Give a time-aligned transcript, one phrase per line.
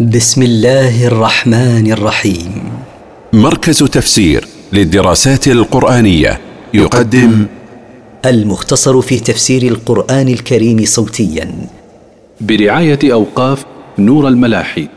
[0.00, 2.72] بسم الله الرحمن الرحيم.
[3.32, 6.40] مركز تفسير للدراسات القرآنية
[6.74, 7.46] يقدم
[8.24, 11.68] المختصر في تفسير القرآن الكريم صوتيا.
[12.40, 13.64] برعاية أوقاف
[13.98, 14.88] نور الملاحي.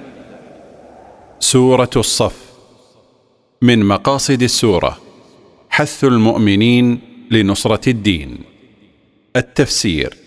[1.40, 2.36] سورة الصف.
[3.62, 4.98] من مقاصد السورة
[5.70, 7.00] حث المؤمنين
[7.32, 8.38] لنصرة الدين.
[9.36, 10.18] التفسير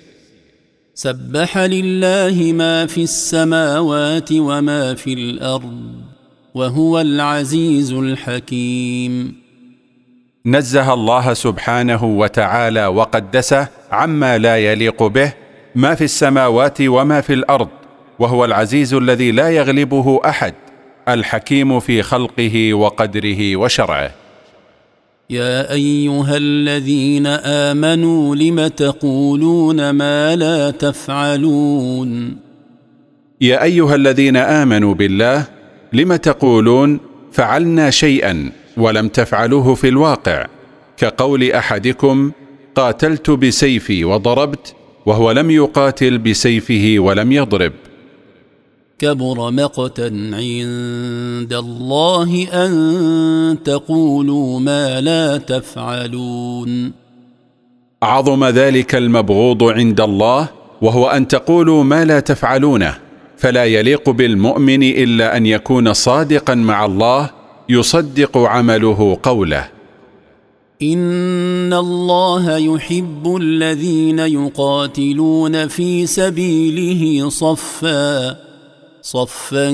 [0.94, 5.92] سبح لله ما في السماوات وما في الأرض
[6.54, 9.40] وهو العزيز الحكيم.
[10.46, 15.32] نزه الله سبحانه وتعالى وقدسه عما لا يليق به
[15.74, 17.68] ما في السماوات وما في الأرض
[18.18, 20.54] وهو العزيز الذي لا يغلبه أحد
[21.08, 24.10] الحكيم في خلقه وقدره وشرعه.
[25.30, 32.36] يا أيها الذين آمنوا لم تقولون ما لا تفعلون؟
[33.40, 35.44] يا أيها الذين آمنوا بالله
[35.92, 37.00] لم تقولون
[37.32, 40.46] فعلنا شيئا ولم تفعلوه في الواقع
[40.96, 42.32] كقول أحدكم
[42.74, 44.74] قاتلت بسيفي وضربت
[45.06, 47.72] وهو لم يقاتل بسيفه ولم يضرب.
[49.00, 56.92] كبر مقتا عند الله أن تقولوا ما لا تفعلون.
[58.02, 60.48] عظم ذلك المبغوض عند الله
[60.82, 62.94] وهو أن تقولوا ما لا تفعلونه
[63.36, 67.30] فلا يليق بالمؤمن إلا أن يكون صادقا مع الله
[67.68, 69.68] يصدق عمله قوله.
[70.82, 78.49] إن الله يحب الذين يقاتلون في سبيله صفا.
[79.02, 79.70] صفا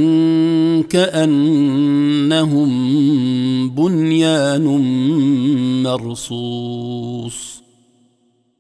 [0.91, 2.71] كأنهم
[3.71, 4.65] بنيان
[5.83, 7.63] مرصوص.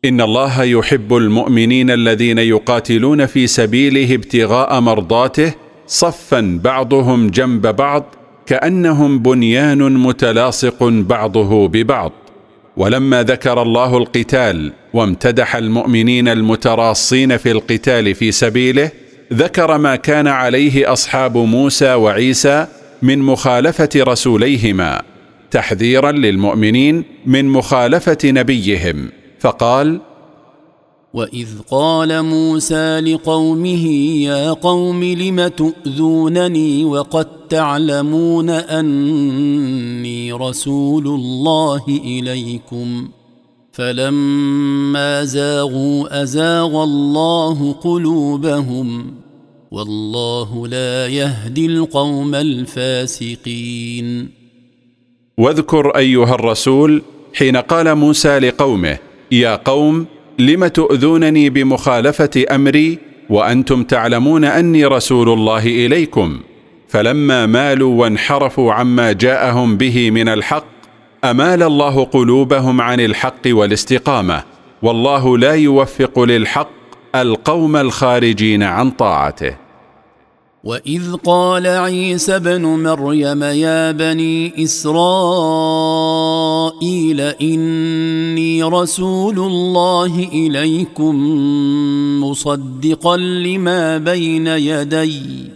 [0.04, 5.54] إن الله يحب المؤمنين الذين يقاتلون في سبيله ابتغاء مرضاته
[5.86, 8.14] صفا بعضهم جنب بعض
[8.46, 12.12] كأنهم بنيان متلاصق بعضه ببعض.
[12.76, 18.90] ولما ذكر الله القتال وامتدح المؤمنين المتراصين في القتال في سبيله
[19.32, 22.66] ذكر ما كان عليه أصحاب موسى وعيسى
[23.02, 25.02] من مخالفة رسوليهما
[25.50, 29.10] تحذيرا للمؤمنين من مخالفة نبيهم
[29.40, 30.00] فقال
[31.14, 33.86] وإذ قال موسى لقومه
[34.22, 43.08] يا قوم لم تؤذونني وقد تعلمون أني رسول الله إليكم؟
[43.76, 49.14] فلما زاغوا أزاغ الله قلوبهم
[49.70, 54.28] والله لا يهدي القوم الفاسقين.
[55.38, 57.02] واذكر أيها الرسول
[57.34, 58.98] حين قال موسى لقومه
[59.32, 60.06] يا قوم
[60.38, 62.98] لم تؤذونني بمخالفة أمري
[63.30, 66.40] وأنتم تعلمون أني رسول الله إليكم
[66.88, 70.75] فلما مالوا وانحرفوا عما جاءهم به من الحق
[71.30, 74.42] أمال الله قلوبهم عن الحق والاستقامة
[74.82, 76.70] والله لا يوفق للحق
[77.14, 79.56] القوم الخارجين عن طاعته.
[80.64, 85.00] وإذ قال عيسى ابن مريم يا بني إسرائيل
[87.20, 91.14] إني رسول الله إليكم
[92.24, 95.55] مصدقا لما بين يدي.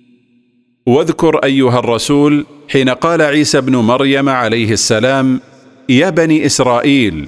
[0.85, 5.39] واذكر أيها الرسول حين قال عيسى ابن مريم عليه السلام
[5.89, 7.27] يا بني إسرائيل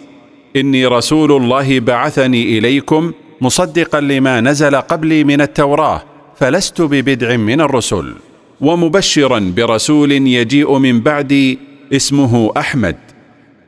[0.55, 6.03] إني رسول الله بعثني إليكم مصدقا لما نزل قبلي من التوراة
[6.35, 8.13] فلست ببدع من الرسل
[8.61, 11.59] ومبشرا برسول يجيء من بعدي
[11.93, 12.95] اسمه أحمد.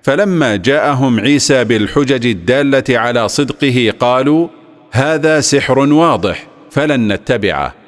[0.04, 4.48] فلما جاءهم عيسى بالحجج الدالة على صدقه قالوا
[4.92, 7.85] هذا سحر واضح فلن نتبعه.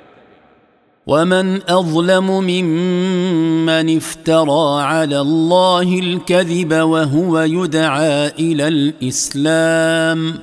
[1.07, 10.33] ومن اظلم ممن افترى على الله الكذب وهو يدعى إلى الاسلام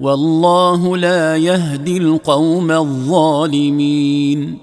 [0.00, 4.58] والله لا يهدي القوم الظالمين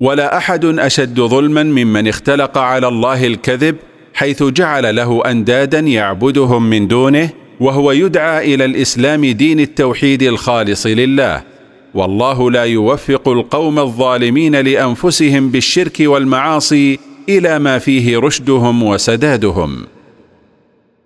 [0.00, 3.76] ولا احد اشد ظلما ممن اختلق على الله الكذب
[4.14, 7.30] حيث جعل له اندادا يعبدهم من دونه
[7.60, 11.49] وهو يدعى إلى الاسلام دين التوحيد الخالص لله
[11.94, 16.98] والله لا يوفق القوم الظالمين لأنفسهم بالشرك والمعاصي
[17.28, 19.86] إلى ما فيه رشدهم وسدادهم.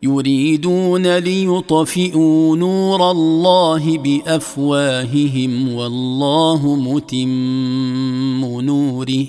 [0.03, 9.27] يريدون ليطفئوا نور الله بأفواههم والله متم نوره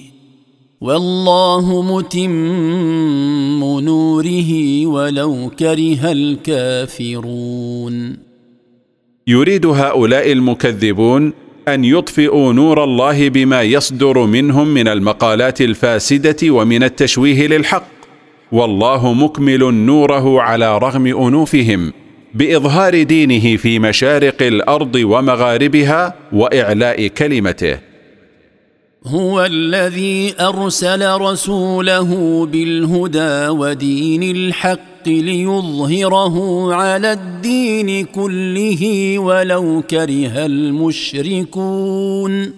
[0.82, 7.96] والله متم نوره ولو كره الكافرون.
[9.28, 17.48] يريد هؤلاء المكذبون أن يطفئوا نور الله بما يصدر منهم من المقالات الفاسدة ومن التشويه
[17.48, 17.88] للحق.
[18.52, 21.94] والله مكمل نوره على رغم أنوفهم
[22.34, 27.78] بإظهار دينه في مشارق الأرض ومغاربها وإعلاء كلمته.
[29.06, 42.54] هو الذي أرسل رسوله بالهدى ودين الحق ليظهره على الدين كله ولو كره المشركون.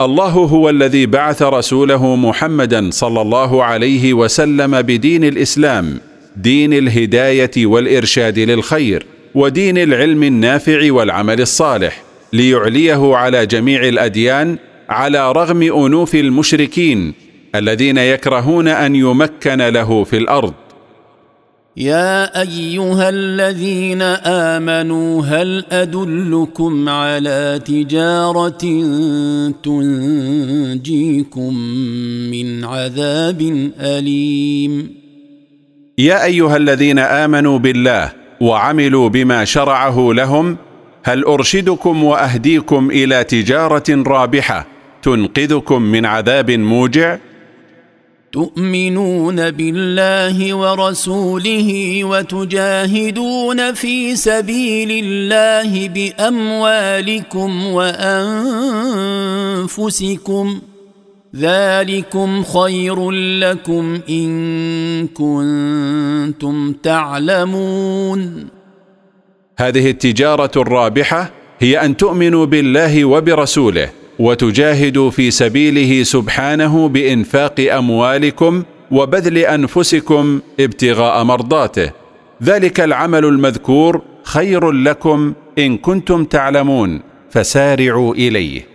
[0.00, 6.00] الله هو الذي بعث رسوله محمدا صلى الله عليه وسلم بدين الإسلام
[6.36, 12.02] دين الهداية والإرشاد للخير ودين العلم النافع والعمل الصالح
[12.32, 14.58] ليعليه على جميع الأديان
[14.88, 17.14] على رغم أنوف المشركين
[17.54, 20.54] الذين يكرهون أن يمكن له في الأرض.
[21.76, 24.02] يا أيها الذين
[24.52, 28.64] آمنوا هل أدلكم على تجارة
[29.62, 31.54] تنجيكم
[32.30, 34.94] من عذاب أليم؟
[35.98, 40.56] يا أيها الذين آمنوا بالله وعملوا بما شرعه لهم
[41.04, 44.66] هل أرشدكم وأهديكم إلى تجارة رابحة
[45.02, 47.18] تنقذكم من عذاب موجع؟
[48.34, 51.68] تؤمنون بالله ورسوله
[52.04, 57.66] وتجاهدون في سبيل الله بأموالكم
[59.66, 60.60] وأنفسكم
[61.36, 68.48] ذلكم خير لكم إن كنتم تعلمون.
[69.58, 74.03] هذه التجارة الرابحة هي أن تؤمنوا بالله وبرسوله.
[74.18, 81.90] وتجاهدوا في سبيله سبحانه بإنفاق أموالكم وبذل أنفسكم ابتغاء مرضاته.
[82.42, 87.00] ذلك العمل المذكور خير لكم إن كنتم تعلمون
[87.30, 88.66] فسارعوا إليه.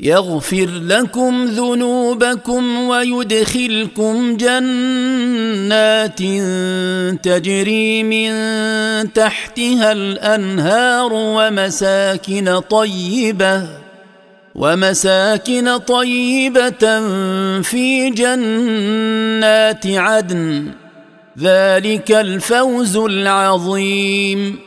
[0.00, 6.18] يغفر لكم ذنوبكم ويدخلكم جنات
[7.24, 8.32] تجري من
[9.12, 13.85] تحتها الأنهار ومساكن طيبة.
[14.56, 17.00] ومساكن طيبة
[17.62, 20.64] في جنات عدن.
[21.38, 24.58] ذلك الفوز العظيم.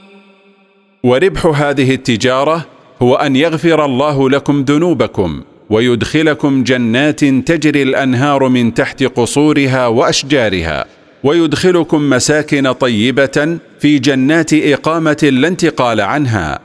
[1.03, 2.65] وربح هذه التجارة
[3.01, 10.85] هو أن يغفر الله لكم ذنوبكم ويدخلكم جنات تجري الأنهار من تحت قصورها وأشجارها
[11.24, 16.59] ويدخلكم مساكن طيبة في جنات إقامة لا انتقال عنها.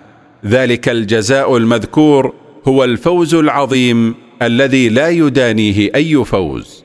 [0.46, 6.84] ذلك الجزاء المذكور هو الفوز العظيم الذي لا يدانيه أي فوز.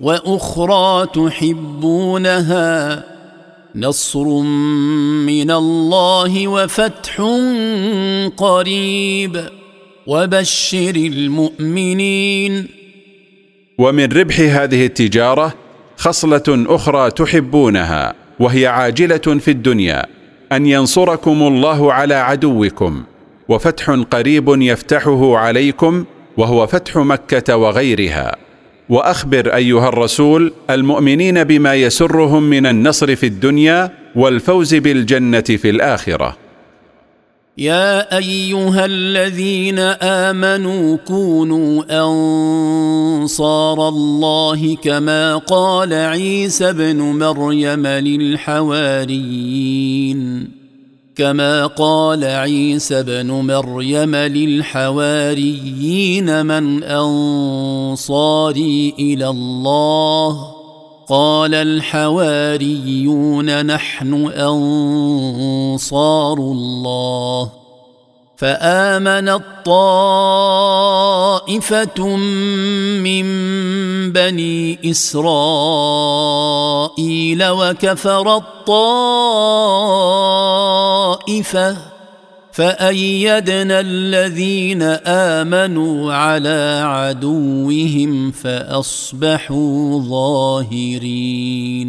[0.00, 3.04] وأخرى تحبونها
[3.76, 4.24] نصر
[5.26, 7.22] من الله وفتح
[8.36, 9.44] قريب.
[10.06, 12.68] وبشر المؤمنين.
[13.78, 15.54] ومن ربح هذه التجارة
[15.96, 20.06] خصلة أخرى تحبونها وهي عاجلة في الدنيا
[20.52, 23.02] أن ينصركم الله على عدوكم.
[23.48, 26.04] وفتح قريب يفتحه عليكم
[26.36, 28.36] وهو فتح مكة وغيرها.
[28.88, 36.36] وأخبر أيها الرسول المؤمنين بما يسرهم من النصر في الدنيا والفوز بالجنة في الآخرة.
[37.58, 49.28] يا أيها الذين آمنوا كونوا أنصار الله كما قال عيسى ابن مريم للحواريين.
[51.18, 54.86] كما قال عيسى بن مريم للحواريين
[56.46, 60.54] من أنصاري إلى الله.
[61.08, 64.14] قال الحواريون نحن
[65.74, 67.50] أنصار الله.
[68.36, 70.96] فامنت طائفه
[73.02, 73.26] من
[74.12, 75.28] بني إسرائيل
[77.48, 78.36] وكفر
[81.28, 81.76] الطائفه
[82.52, 91.88] فأيدنا الذين آمنوا على عدوهم فأصبحوا ظاهرين.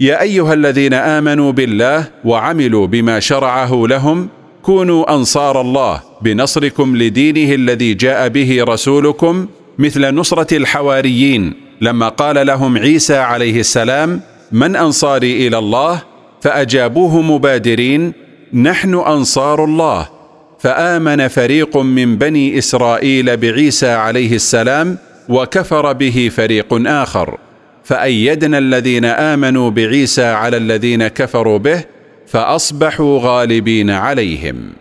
[0.00, 4.28] يا أيها الذين آمنوا بالله وعملوا بما شرعه لهم
[4.62, 9.46] كونوا أنصار الله بنصركم لدينه الذي جاء به رسولكم
[9.78, 14.20] مثل نصرة الحواريين لما قال لهم عيسى عليه السلام
[14.52, 16.09] من أنصاري إلى الله
[16.40, 18.12] فأجابوه مبادرين
[18.54, 20.08] نحن أنصار الله.
[20.58, 27.38] فآمن فريق من بني إسرائيل بعيسى عليه السلام وكفر به فريق آخر.
[27.84, 31.84] فأيدنا الذين آمنوا بعيسى على الذين كفروا به
[32.26, 34.79] فأصبحوا غالبين عليهم.